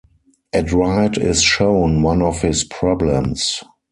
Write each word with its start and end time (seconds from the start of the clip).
At 0.51 0.71
right 0.71 1.15
is 1.15 1.43
shown 1.43 2.01
one 2.01 2.23
of 2.23 2.41
his 2.41 2.63
problems. 2.63 3.61